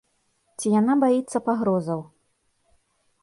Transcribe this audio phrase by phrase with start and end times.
[0.61, 2.01] Ці яна баіцца пагрозаў?